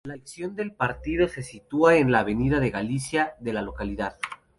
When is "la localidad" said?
3.53-4.17